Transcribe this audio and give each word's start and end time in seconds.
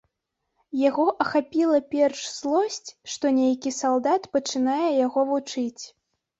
Яго 0.89 1.03
ахапіла 1.25 1.77
перш 1.93 2.17
злосць, 2.39 2.89
што 3.17 3.35
нейкі 3.39 3.75
салдат 3.81 4.23
пачынае 4.35 4.89
яго 5.05 5.31
вучыць. 5.33 5.79